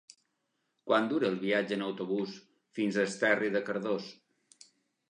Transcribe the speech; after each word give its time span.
Quant 0.89 1.09
dura 1.11 1.29
el 1.33 1.37
viatge 1.43 1.77
en 1.81 1.85
autobús 1.89 2.35
fins 2.79 2.99
a 3.03 3.07
Esterri 3.13 3.57
de 3.59 3.67
Cardós? 3.71 4.15